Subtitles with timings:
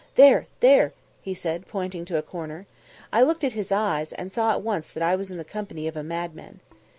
[0.15, 2.65] "There, there!" he said, pointing to a corner.
[3.13, 5.87] I looked at his eyes, and saw at once that I was in the company
[5.87, 6.59] of a madman.